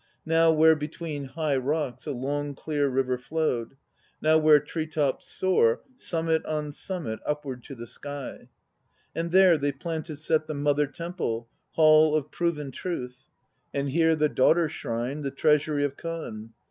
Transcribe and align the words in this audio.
Now, 0.25 0.51
where 0.51 0.75
between 0.75 1.25
high 1.25 1.57
rocks 1.57 2.07
A 2.07 2.11
long, 2.11 2.55
clear 2.55 2.87
river 2.89 3.19
flowed; 3.19 3.77
Now 4.19 4.39
where 4.39 4.59
tree 4.59 4.87
tops 4.87 5.29
soar 5.29 5.81
Summit 5.95 6.43
on 6.47 6.73
summit 6.73 7.19
upward 7.23 7.63
to 7.65 7.75
the 7.75 7.85
sky. 7.85 8.49
And 9.13 9.29
there 9.29 9.59
they 9.59 9.71
planned 9.71 10.05
to 10.05 10.15
set 10.15 10.47
The 10.47 10.55
Mother 10.55 10.87
Temple, 10.87 11.49
Hall 11.73 12.15
of 12.15 12.31
Proven 12.31 12.71
Truth; 12.71 13.27
And 13.75 13.91
here 13.91 14.15
the 14.15 14.27
Daughter 14.27 14.67
Shrine, 14.67 15.21
The 15.21 15.29
Treasury 15.29 15.85
of 15.85 15.95
Kan. 15.97 16.53